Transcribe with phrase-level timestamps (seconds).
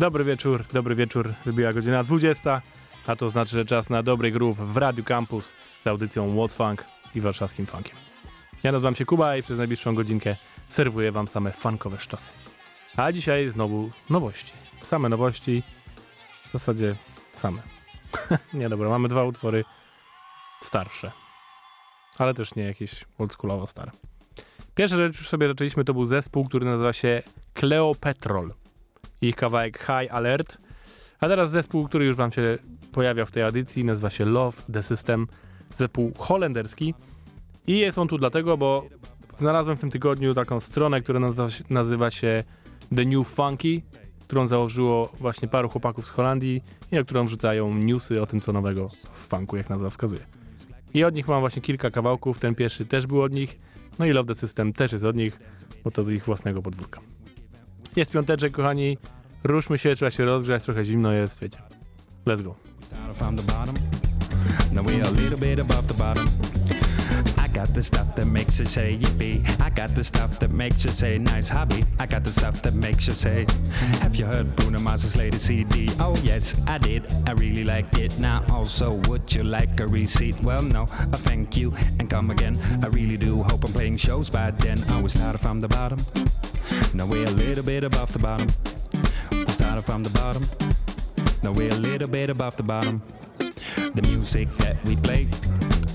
[0.00, 1.34] Dobry wieczór, dobry wieczór.
[1.44, 2.62] Wybiła godzina 20,
[3.06, 6.84] a to znaczy, że czas na dobry groove w Radiu Campus z audycją What Funk
[7.14, 7.96] i warszawskim funkiem.
[8.62, 10.36] Ja nazywam się Kuba i przez najbliższą godzinkę
[10.70, 12.30] serwuję wam same funkowe sztosy.
[12.96, 14.52] A dzisiaj znowu nowości.
[14.82, 15.62] Same nowości,
[16.48, 16.94] w zasadzie
[17.34, 17.62] same.
[18.54, 19.64] nie dobra, mamy dwa utwory
[20.60, 21.12] starsze,
[22.18, 23.92] ale też nie jakieś oldschoolowo stare.
[24.74, 27.22] Pierwsza rzecz, już sobie zaczęliśmy, to był zespół, który nazywa się
[27.54, 28.59] Cleopetrol
[29.20, 30.58] ich kawałek High Alert.
[31.20, 32.58] A teraz zespół, który już wam się
[32.92, 35.26] pojawia w tej edycji, nazywa się Love The System,
[35.76, 36.94] zespół holenderski.
[37.66, 38.86] I jest on tu dlatego, bo
[39.38, 41.20] znalazłem w tym tygodniu taką stronę, która
[41.70, 42.44] nazywa się
[42.96, 43.82] The New Funky,
[44.24, 48.52] którą założyło właśnie paru chłopaków z Holandii i na którą wrzucają newsy o tym, co
[48.52, 50.20] nowego w funku, jak nazwa wskazuje.
[50.94, 53.58] I od nich mam właśnie kilka kawałków, ten pierwszy też był od nich,
[53.98, 55.38] no i Love The System też jest od nich,
[55.84, 57.00] bo to z ich własnego podwórka.
[57.96, 58.98] Jest piąteczek, kochani.
[59.44, 61.58] Ruszmy się, trzeba się rozgrzać, trochę zimno jest, wiecie.
[62.26, 62.54] Let's go.
[67.38, 69.60] I got the stuff that makes you say yippee.
[69.60, 71.84] I got the stuff that makes you say nice hobby.
[71.98, 73.46] I got the stuff that makes you say,
[74.00, 75.88] Have you heard Bruno Mars's latest CD?
[75.98, 77.02] Oh yes, I did.
[77.26, 78.18] I really liked it.
[78.18, 80.40] Now also, would you like a receipt?
[80.42, 80.82] Well, no,
[81.12, 82.58] I thank you and come again.
[82.82, 84.82] I really do hope I'm playing shows by then.
[84.88, 85.98] I was started from the bottom.
[86.94, 88.48] Now we're a little bit above the bottom.
[89.30, 90.44] We started from the bottom.
[91.42, 93.02] Now we're a little bit above the bottom.
[93.38, 95.28] The music that we play,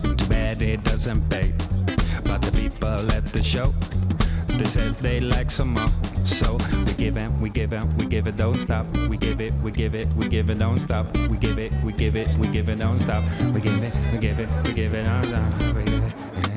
[0.03, 1.53] too bad it doesn't pay.
[2.23, 3.73] But the people at the show,
[4.47, 5.87] they said they like some more.
[6.25, 8.85] So we give it, we give it, we give it, don't stop.
[9.07, 11.05] We give it, we give it, we give it, don't stop.
[11.29, 13.23] We give it, we give it, we give it, don't stop.
[13.53, 15.75] We give it, we give it, we give it, don't stop.
[15.75, 16.54] We give it,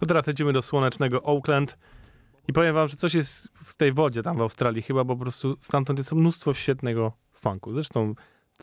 [0.00, 1.78] To teraz lecimy do słonecznego Oakland.
[2.48, 5.22] I powiem wam, że coś jest w tej wodzie tam w Australii chyba, bo po
[5.22, 7.74] prostu stamtąd jest mnóstwo świetnego funku.
[7.74, 8.14] Zresztą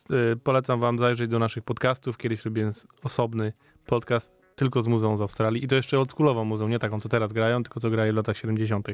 [0.10, 2.18] e, polecam wam zajrzeć do naszych podcastów.
[2.18, 2.72] Kiedyś robiłem
[3.04, 3.54] osobny
[3.86, 5.64] podcast tylko z muzeum z Australii.
[5.64, 8.38] I to jeszcze oldschoolową muzeum, nie taką, co teraz grają, tylko co grają w latach
[8.38, 8.88] 70.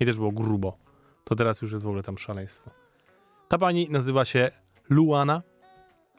[0.00, 0.78] I też było grubo.
[1.24, 2.70] To teraz już jest w ogóle tam szaleństwo.
[3.48, 4.50] Ta pani nazywa się
[4.90, 5.42] Luana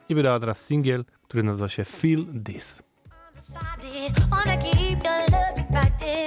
[0.08, 2.87] i wydała teraz singiel, który nazywa się Feel This.
[3.38, 6.17] Decided, wanna keep your love divided.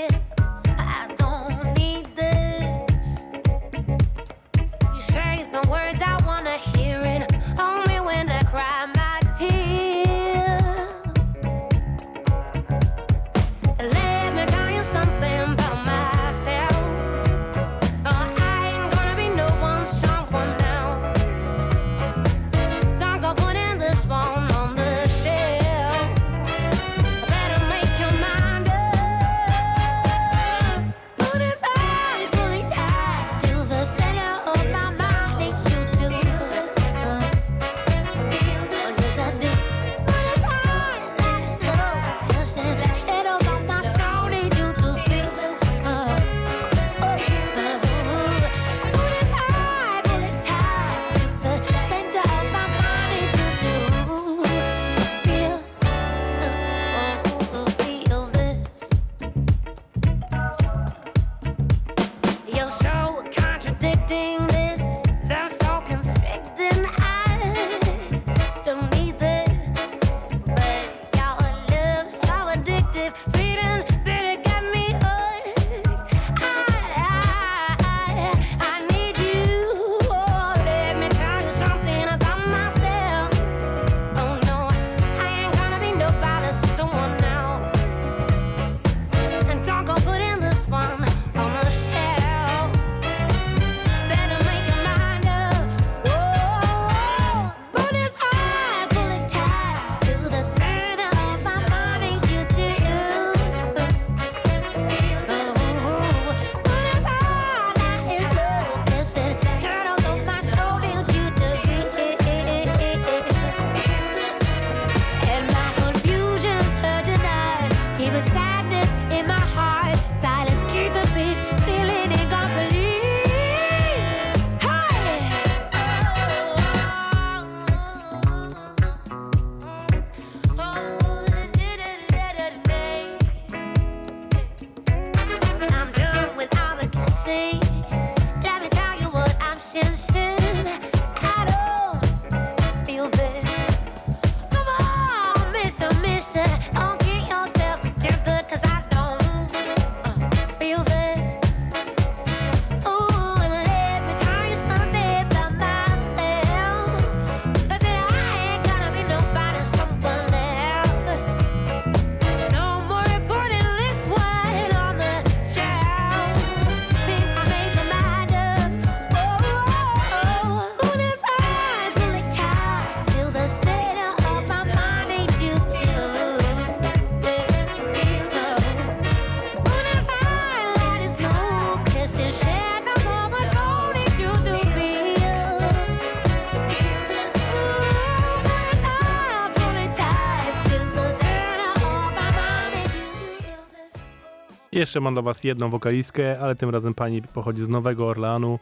[194.72, 198.60] Jeszcze mam dla was jedną wokalistkę, ale tym razem pani pochodzi z Nowego Orleanu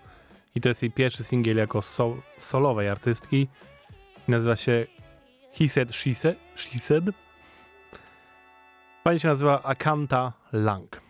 [0.55, 3.47] i to jest jej pierwszy singiel jako sol solowej artystki.
[4.27, 4.85] Nazywa się
[5.53, 6.37] He Said, She Said.
[6.55, 7.03] She said.
[9.03, 11.01] Pani się nazywa Akanta Lang.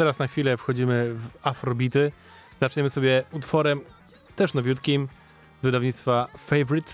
[0.00, 2.12] teraz na chwilę wchodzimy w afrobity.
[2.60, 3.80] Zaczniemy sobie utworem
[4.36, 5.08] też nowiutkim
[5.60, 6.92] z wydawnictwa Favorite,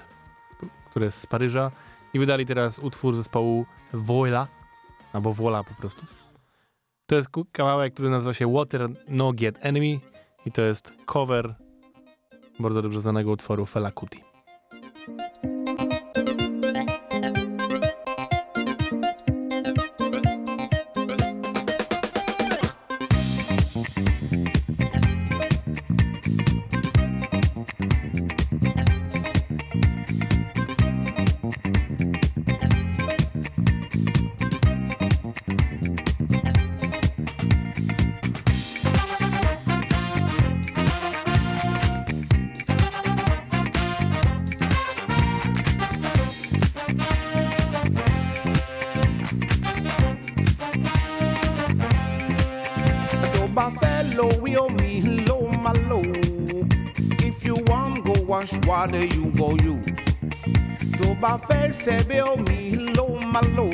[0.91, 1.71] które jest z Paryża.
[2.15, 4.49] I wydali teraz utwór zespołu Voila,
[5.13, 6.07] albo Voila po prostu.
[7.07, 10.01] To jest kawałek, który nazywa się Water No Get Enemy
[10.47, 11.55] i to jest cover
[12.59, 14.23] bardzo dobrze znanego utworu Fela Kuti.
[58.97, 59.87] Water, you go use.
[60.99, 63.73] To buffet say be oh me low my low.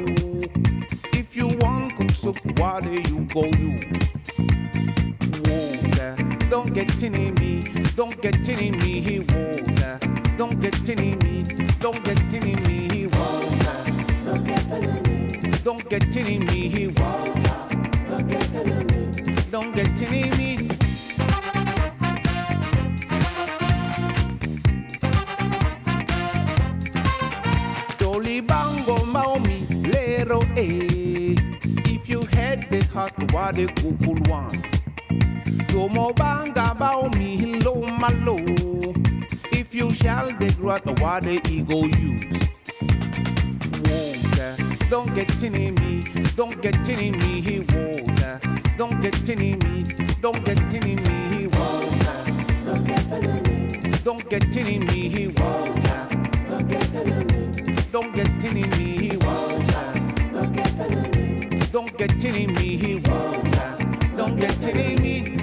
[1.13, 3.85] If you want cook soup water, you go use.
[5.45, 6.17] Water,
[6.51, 9.99] don't get in me, don't get in me, water.
[10.37, 13.79] Don't get in me, don't get in me, water.
[15.65, 17.69] Don't get in me, water.
[19.51, 20.53] Don't get in me.
[20.63, 20.82] Dolly
[33.33, 34.83] wade kukulwan
[35.73, 38.37] Yomo banga bao mi hilo malo.
[39.53, 42.49] If you shall degrade the wade ego use.
[43.89, 44.57] Water,
[44.91, 46.05] don't get in me,
[46.37, 48.39] don't get in me, he water.
[48.77, 49.85] Don't get in me,
[50.21, 52.19] don't get in me, he water.
[52.67, 53.45] Don't get in
[53.81, 56.09] me, don't get in me, he water.
[57.91, 59.02] Don't get in me
[61.73, 63.01] don't get in me.
[64.15, 65.42] Don't get in me.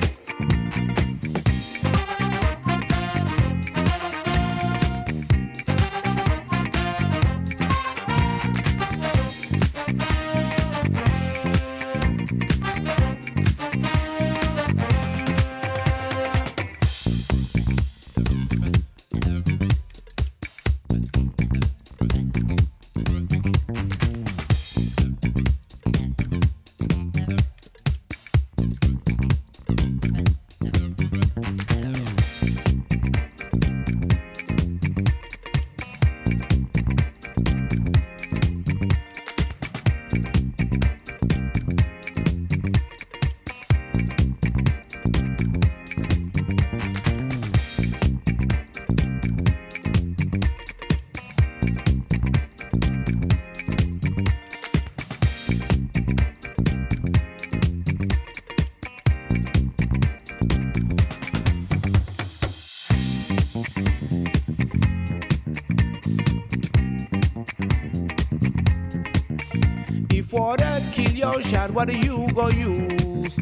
[70.31, 73.38] water kill your shot, what do you gonna use?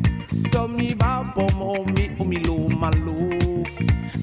[0.51, 3.63] Tell me about um, bomb oh me, oh me low, my low.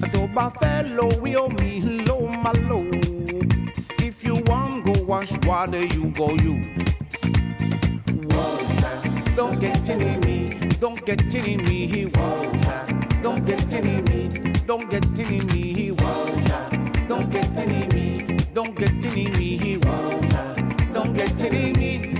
[0.03, 2.87] I told my fellow, we oh me low, my low.
[3.99, 6.67] If you want go wash, what do you go use?
[8.33, 9.35] Water.
[9.35, 12.85] Don't get any me, don't get any me, he water.
[13.21, 14.27] Don't get any me,
[14.65, 16.91] don't get any me, he water.
[17.07, 20.55] Don't get any me, don't get any me, he water.
[20.93, 22.14] Don't get any me.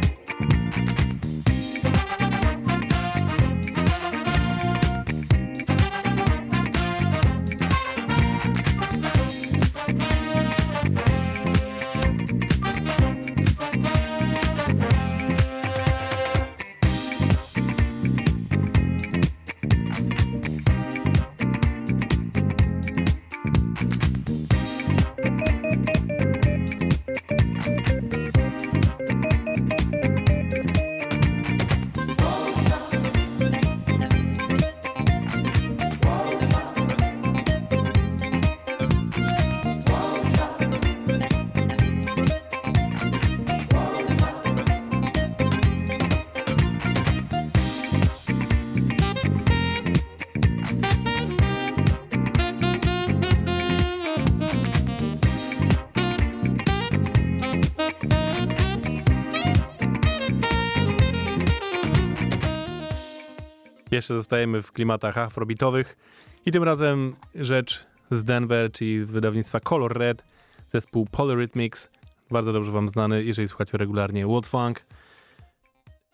[64.05, 65.97] Jeszcze zostajemy w klimatach afrobitowych
[66.45, 70.23] i tym razem rzecz z Denver, czyli z wydawnictwa Color Red,
[70.67, 71.89] zespół Polyrhythmics,
[72.31, 74.85] bardzo dobrze wam znany, jeżeli słuchacie regularnie World Funk.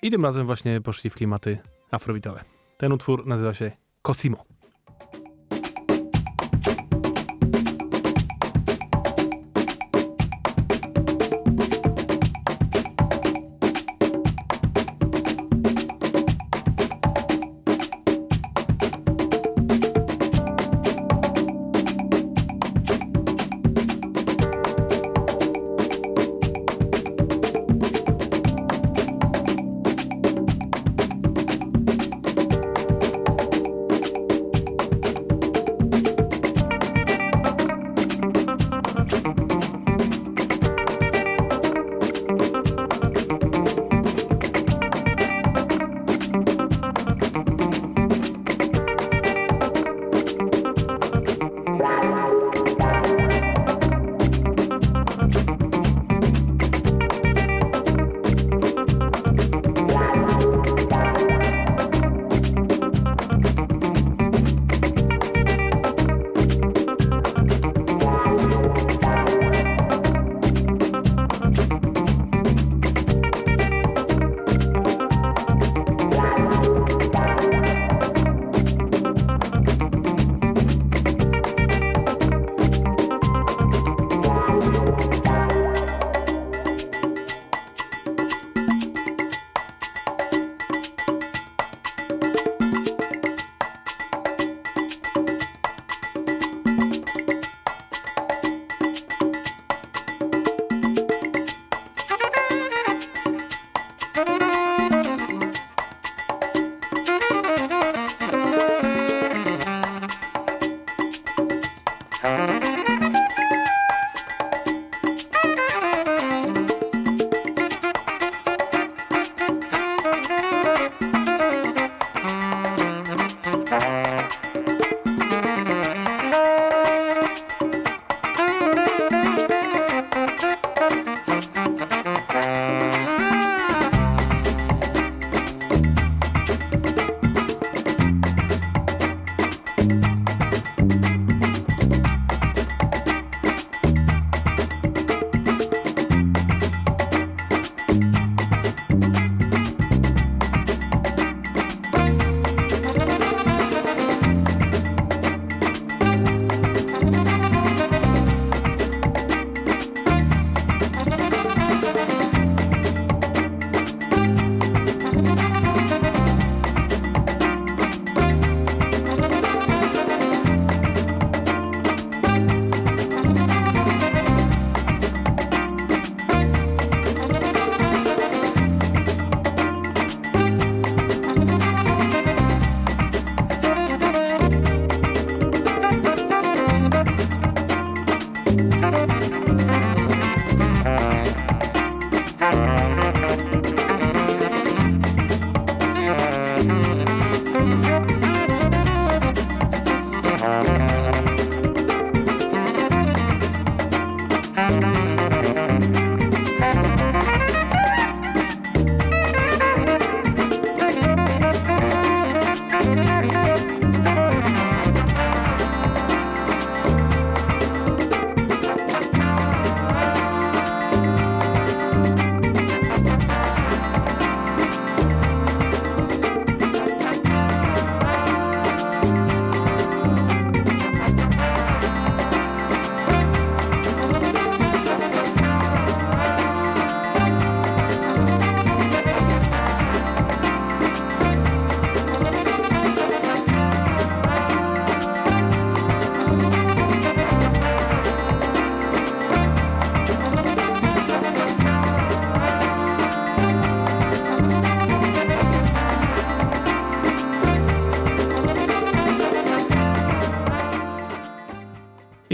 [0.02, 1.58] I tym razem właśnie poszli w klimaty
[1.92, 2.44] afrobitowe.
[2.78, 4.51] Ten utwór nazywa się Cosimo.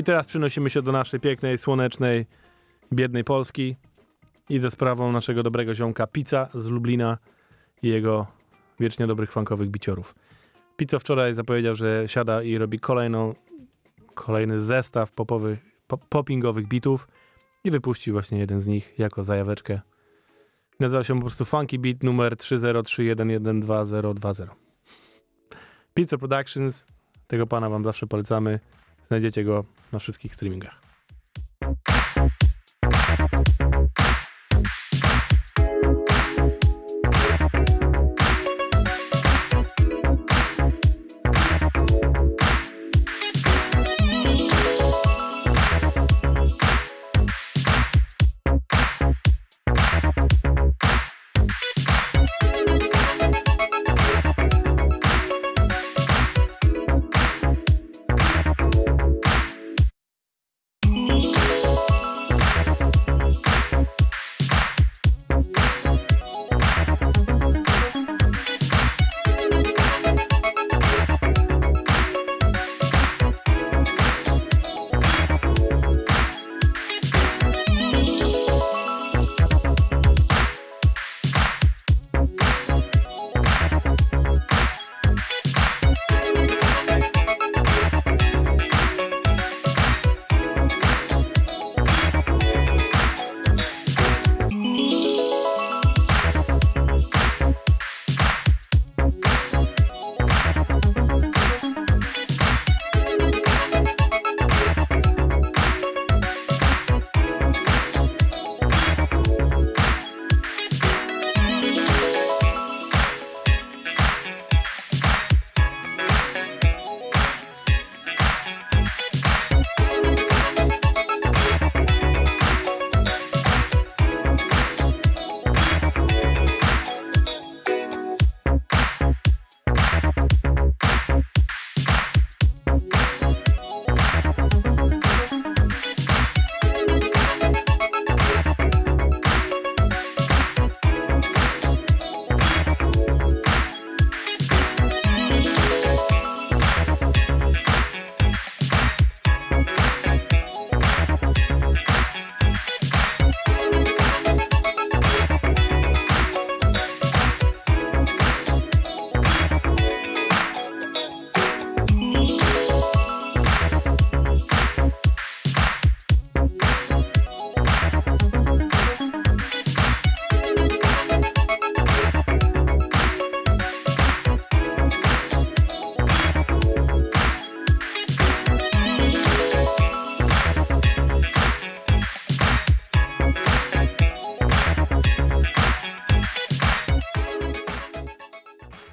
[0.07, 2.25] Teraz przenosimy się do naszej pięknej, słonecznej,
[2.93, 3.75] biednej Polski
[4.49, 7.17] i ze sprawą naszego dobrego ziomka Pizza z Lublina
[7.83, 8.27] i jego
[8.79, 10.15] wiecznie dobrych funkowych biciorów.
[10.77, 13.35] Pizzo wczoraj zapowiedział, że siada i robi kolejną,
[14.13, 17.07] kolejny zestaw popowych, pop, poppingowych bitów
[17.63, 19.81] i wypuścił właśnie jeden z nich jako zajaweczkę.
[20.79, 24.47] Nazywa się po prostu Funky Beat numer 30311122020.
[25.93, 26.85] Pizza Productions,
[27.27, 28.59] tego pana wam zawsze polecamy.
[29.07, 30.86] Znajdziecie go na wszystkich streamingach.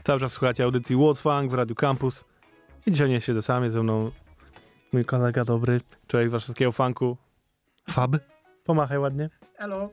[0.04, 2.24] Cały czas słuchacie audycji What's Funk w Radiu Campus.
[2.86, 4.10] I dzisiaj nie siedzę sam, jest ze mną
[4.92, 7.16] mój kolega dobry, człowiek z warszawskiego funku,
[7.90, 8.16] Fab.
[8.64, 9.30] Pomachaj ładnie.
[9.56, 9.90] Hello.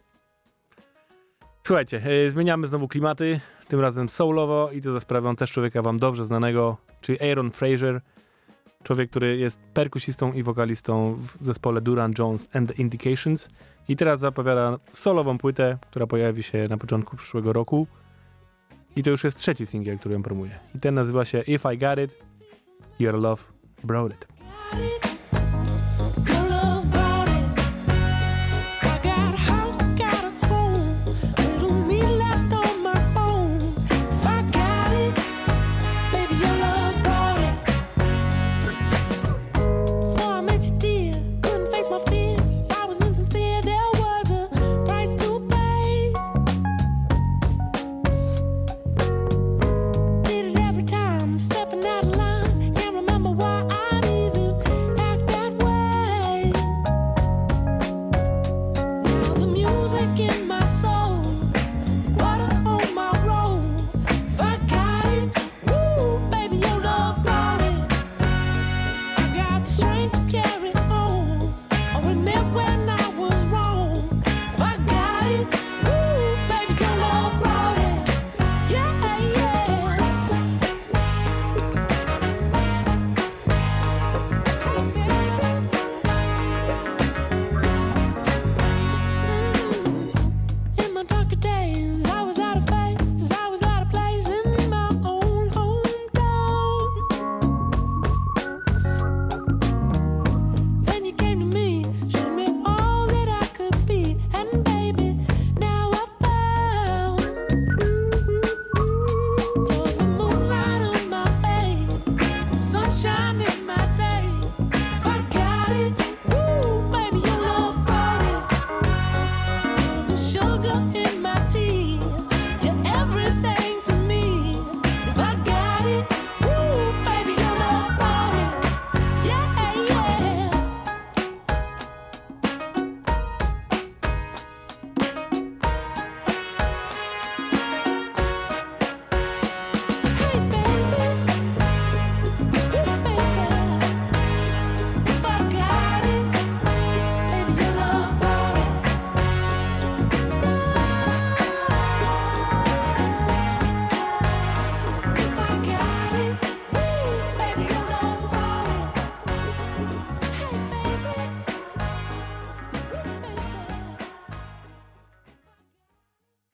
[1.64, 6.00] Słuchajcie, yy, zmieniamy znowu klimaty, tym razem soulowo i to za sprawą też człowieka wam
[6.00, 8.02] dobrze znanego, czyli Aaron Fraser.
[8.84, 13.50] Człowiek, który jest perkusistą i wokalistą w zespole Duran Jones and the Indications
[13.88, 17.88] i teraz zapowiada solową płytę, która pojawi się na początku przyszłego roku.
[18.96, 20.60] I to już jest trzeci singiel, który ją promuje.
[20.76, 22.16] I ten nazywa się If I Got It,
[23.00, 23.44] Your Love
[23.84, 25.11] Brought It.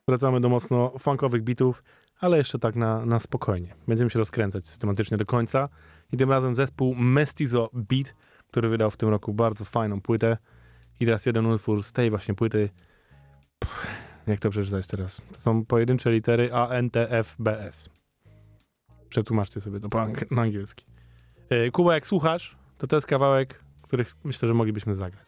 [0.09, 1.83] Wracamy do mocno funkowych bitów,
[2.19, 3.75] ale jeszcze tak na, na spokojnie.
[3.87, 5.69] Będziemy się rozkręcać systematycznie do końca.
[6.11, 8.13] I tym razem zespół Mestizo Beat,
[8.47, 10.37] który wydał w tym roku bardzo fajną płytę.
[10.99, 12.69] I teraz jeden utwór z tej właśnie płyty.
[13.59, 13.87] Pff,
[14.27, 15.21] jak to przeczytać teraz?
[15.33, 17.89] To są pojedyncze litery A, N, T, F, B, S.
[19.09, 20.85] Przetłumaczcie sobie to po na angielski.
[21.49, 25.26] Yy, Kuba, jak słuchasz, to to jest kawałek, który myślę, że moglibyśmy zagrać.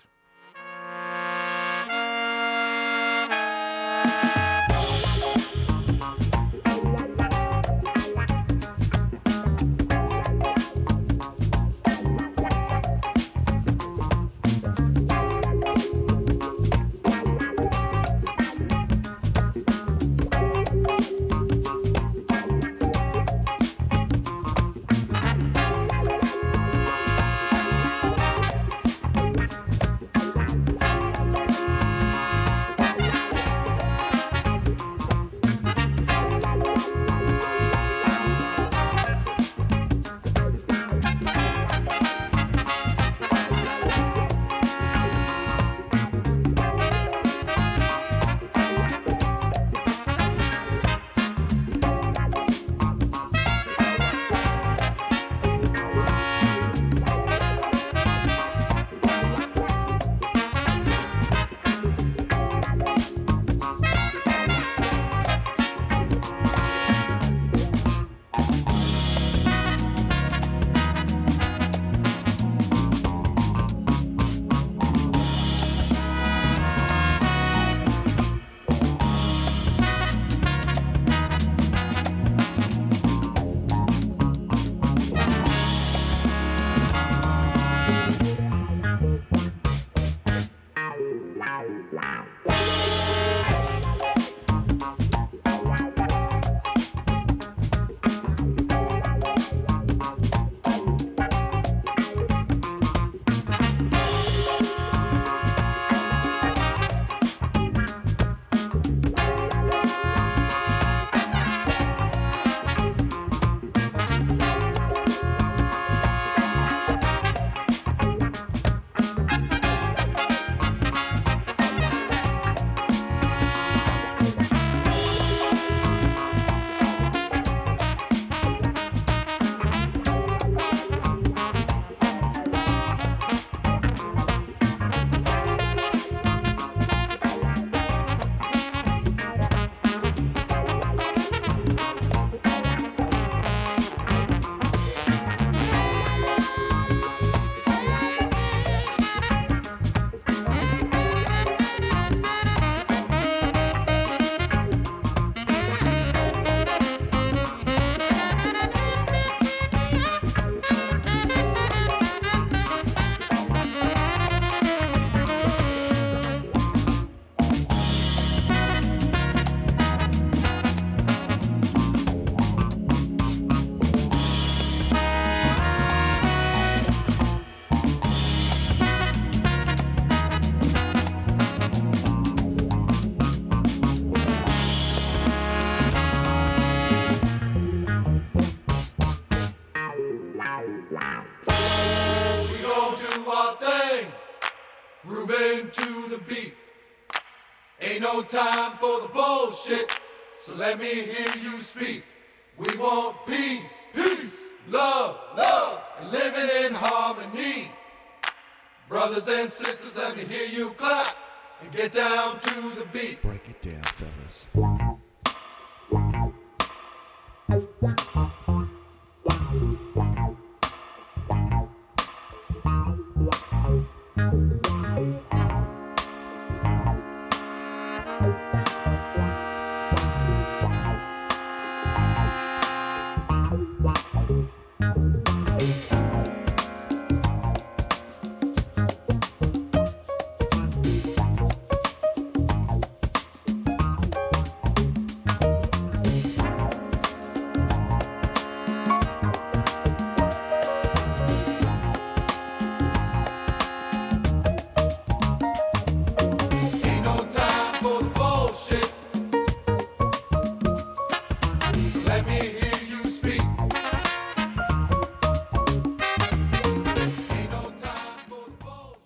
[200.89, 201.38] عليهم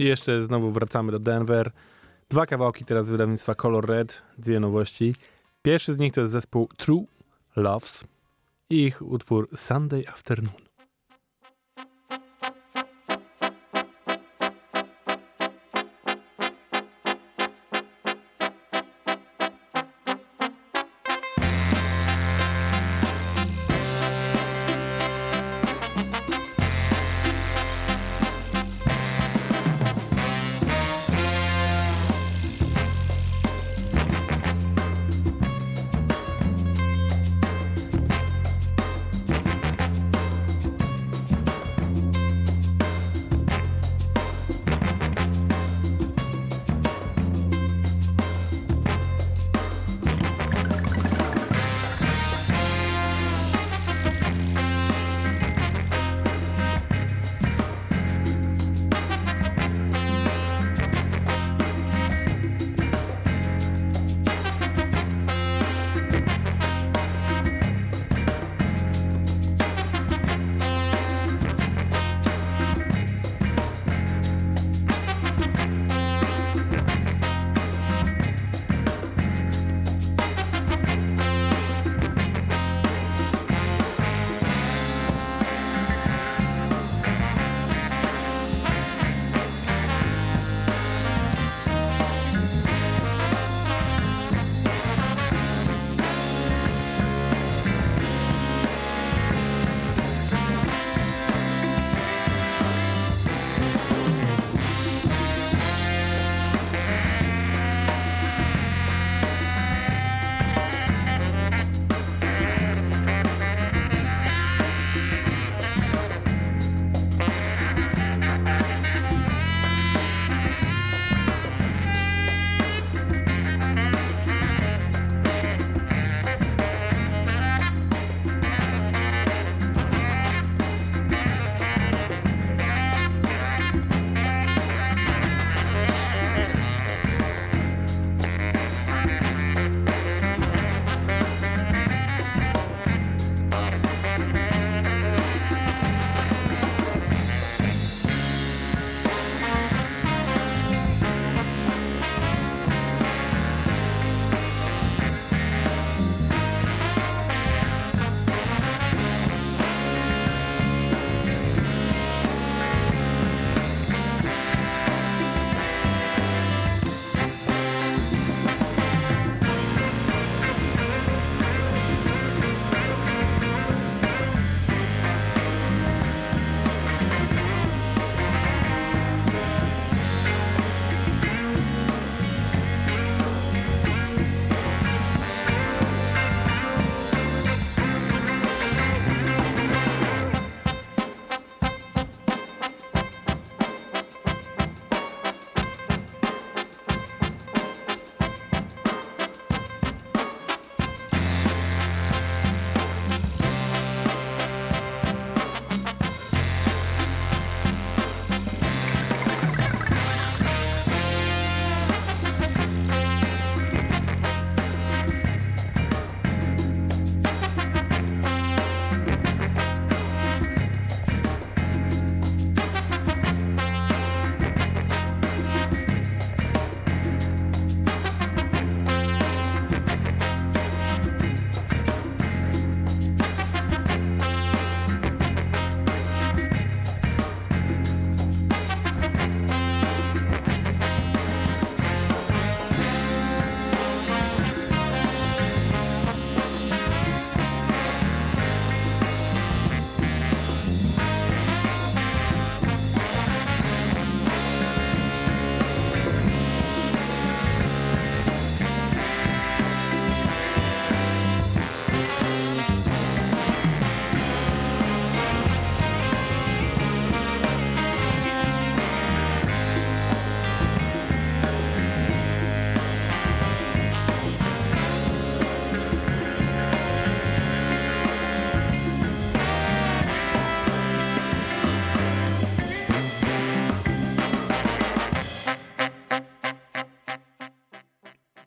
[0.03, 1.71] I jeszcze znowu wracamy do Denver.
[2.29, 5.15] Dwa kawałki teraz wydawnictwa Color Red, dwie nowości.
[5.61, 7.05] Pierwszy z nich to jest zespół True
[7.55, 8.03] Loves
[8.69, 10.62] i ich utwór Sunday Afternoon.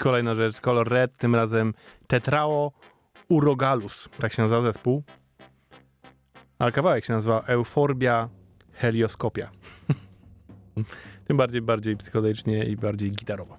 [0.06, 1.74] Kolejna rzecz, kolor red, tym razem
[2.06, 2.72] Tetrao
[3.28, 5.02] Urogalus, tak się nazywa zespół.
[6.58, 8.28] A kawałek się nazywa Euforbia
[8.72, 9.50] Helioskopia.
[11.26, 13.56] tym bardziej, bardziej psychodelicznie i bardziej gitarowo.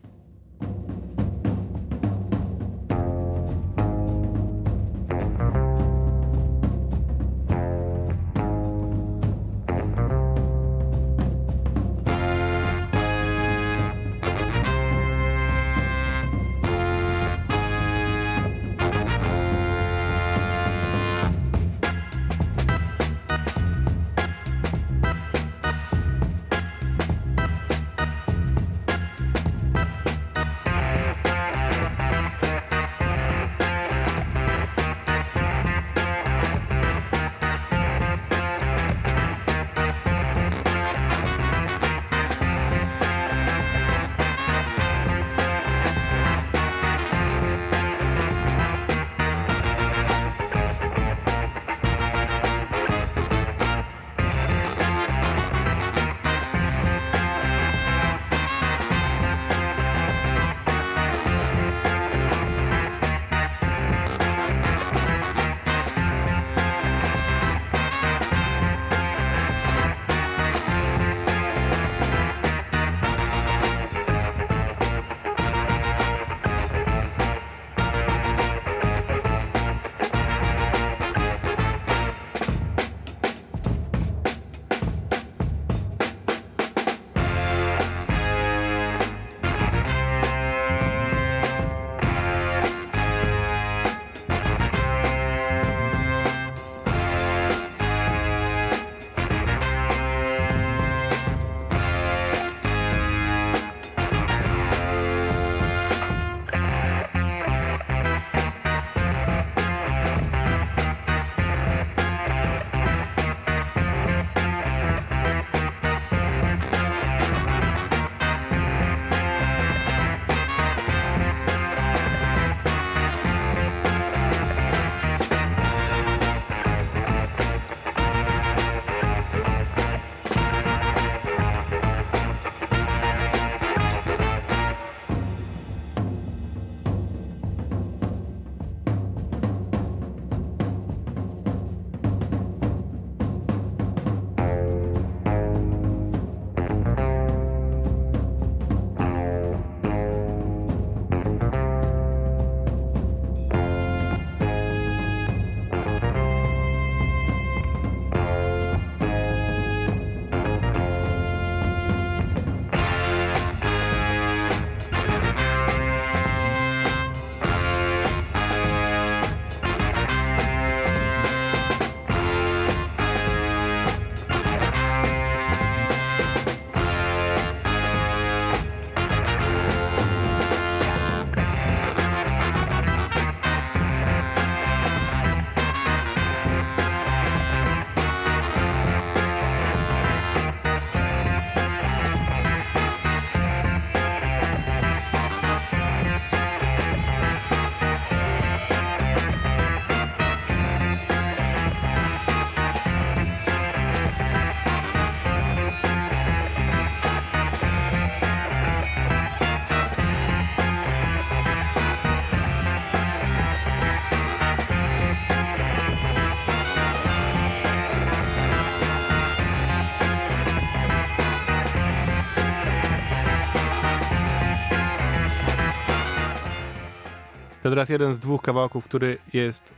[227.68, 229.74] To teraz jeden z dwóch kawałków, który jest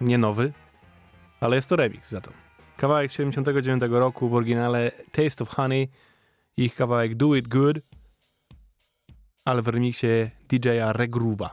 [0.00, 0.52] nie nowy,
[1.40, 2.30] ale jest to remix za to.
[2.76, 5.88] Kawałek z 79 roku w oryginale Taste of Honey,
[6.56, 7.76] ich kawałek Do It Good,
[9.44, 10.06] ale w remiksie
[10.48, 11.50] DJ-a Regruba.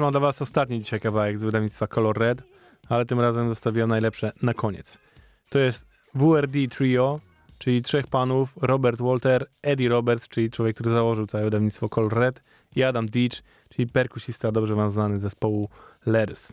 [0.00, 2.42] Już mam dla was ostatni dzisiaj kawałek z wydawnictwa Color Red,
[2.88, 4.98] ale tym razem zostawiłem najlepsze na koniec.
[5.50, 7.20] To jest WRD Trio,
[7.58, 12.42] czyli trzech panów, Robert Walter, Eddie Roberts, czyli człowiek, który założył całe wydawnictwo Color Red
[12.76, 13.32] i Adam Deach,
[13.68, 15.68] czyli perkusista dobrze wam znany z zespołu
[16.06, 16.52] Letters,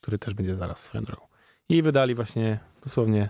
[0.00, 1.26] który też będzie zaraz swoją drogą.
[1.68, 3.28] I wydali właśnie dosłownie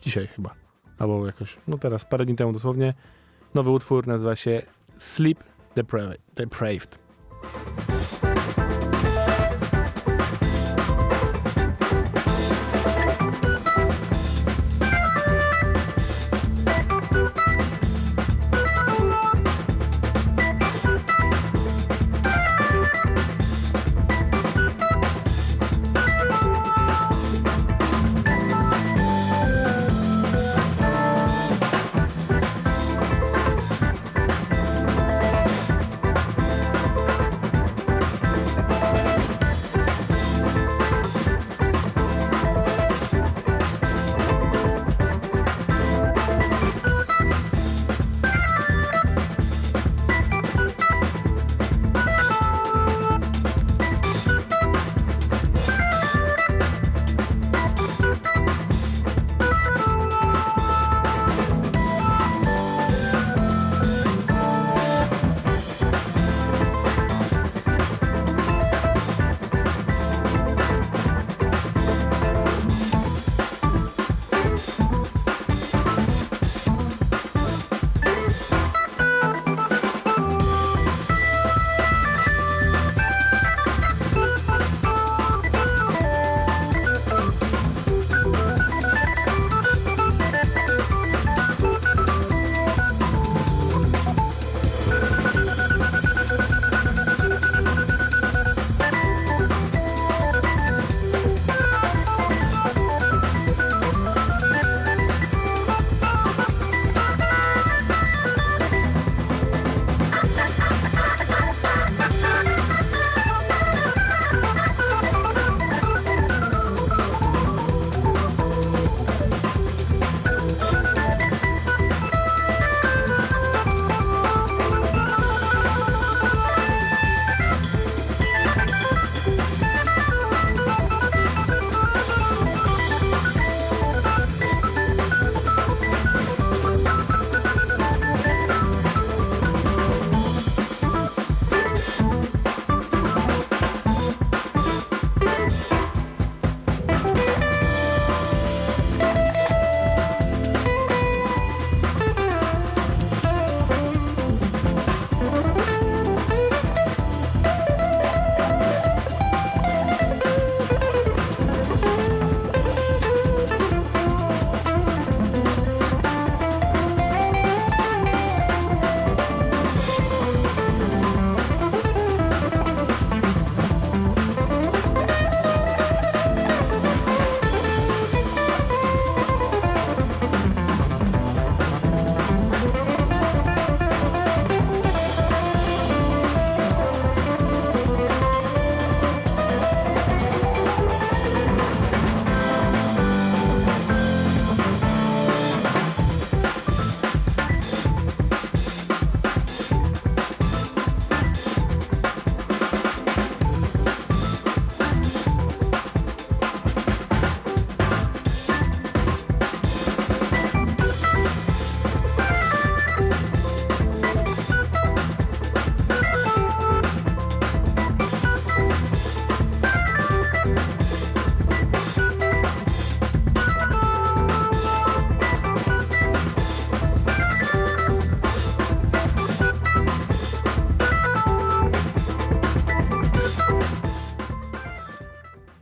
[0.00, 0.54] dzisiaj chyba,
[0.98, 2.94] albo jakoś, no teraz, parę dni temu dosłownie,
[3.54, 4.62] nowy utwór nazywa się
[4.96, 5.44] Sleep
[6.36, 7.07] Depraved.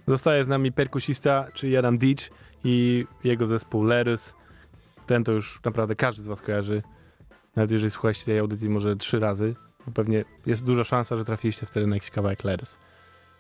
[0.07, 2.31] Zostaje z nami perkusista, czyli Adam Ditch
[2.65, 4.35] i jego zespół Lerys.
[5.07, 6.83] Ten to już naprawdę każdy z was kojarzy.
[7.57, 9.55] Nawet jeżeli słuchaliście tej audycji może trzy razy,
[9.87, 12.79] bo pewnie jest duża szansa, że trafiliście wtedy na jakiś kawałek Lerys.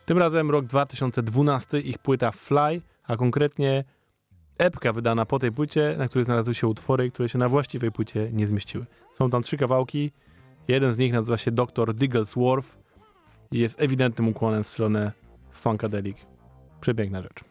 [0.06, 3.84] Tym razem rok 2012, ich płyta Fly, a konkretnie
[4.58, 8.28] epka wydana po tej płycie, na której znalazły się utwory, które się na właściwej płycie
[8.32, 8.86] nie zmieściły.
[9.14, 10.12] Są tam trzy kawałki.
[10.68, 11.94] Jeden z nich nazywa się Dr.
[11.94, 12.78] Digglesworth
[13.50, 15.12] i jest ewidentnym ukłonem w stronę
[15.52, 16.35] Funkadelic.
[16.86, 17.44] przepiękna rzecz.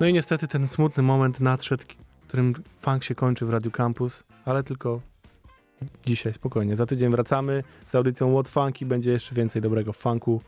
[0.00, 1.84] No i niestety ten smutny moment nadszedł,
[2.28, 5.00] którym funk się kończy w Radiu Campus, ale tylko
[6.06, 6.76] dzisiaj, spokojnie.
[6.76, 10.42] Za tydzień wracamy z audycją What Funky, będzie jeszcze więcej dobrego funku.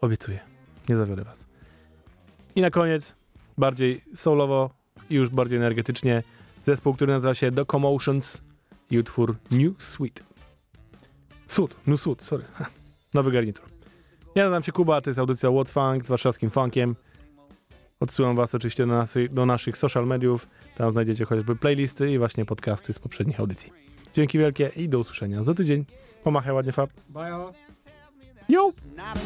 [0.00, 0.38] Obiecuję,
[0.88, 1.46] nie zawiodę was.
[2.56, 3.14] I na koniec,
[3.58, 4.70] bardziej soulowo
[5.10, 6.22] i już bardziej energetycznie,
[6.64, 8.42] zespół, który nazywa się The Commotions
[8.90, 10.22] i utwór New Sweet.
[11.46, 12.44] Sud, New Sud, sorry.
[13.14, 13.64] Nowy garnitur.
[14.34, 16.96] Ja nazywam się Kuba, to jest audycja What Funk z warszawskim funkiem.
[18.00, 20.48] Odsyłam was oczywiście do, nasy, do naszych social mediów.
[20.74, 23.72] Tam znajdziecie chociażby playlisty i właśnie podcasty z poprzednich audycji.
[24.14, 25.84] Dzięki wielkie i do usłyszenia za tydzień.
[26.24, 26.90] Pomachaj ładnie, Fab.
[27.08, 27.52] Bye.
[28.48, 28.70] Yo!
[28.96, 29.18] Not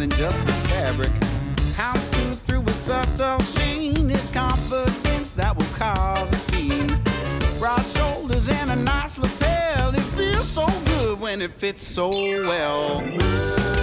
[0.00, 1.10] than just the fabric.
[1.76, 2.08] House
[2.46, 4.10] through a subtle sheen.
[4.10, 6.98] It's confidence that will cause a scene.
[7.58, 9.94] Broad shoulders and a nice lapel.
[9.94, 13.79] It feels so good when it fits so well.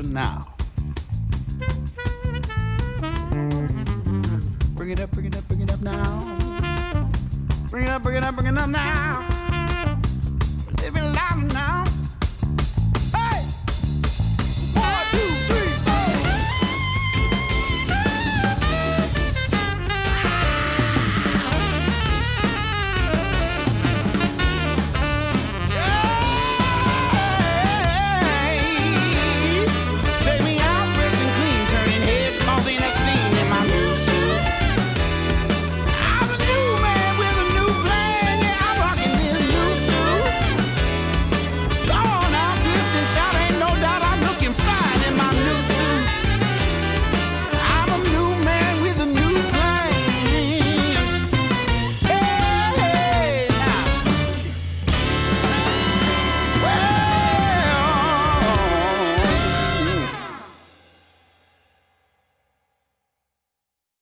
[0.00, 0.46] Now.
[4.74, 6.38] Bring it up, bring it up, bring it up now.
[7.70, 9.31] Bring it up, bring it up, bring it up now.